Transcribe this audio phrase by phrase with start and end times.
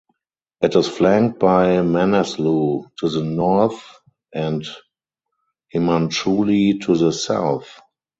[0.63, 3.99] It is flanked by Manaslu to the north
[4.33, 4.65] and
[5.75, 7.79] Himalchuli to the south.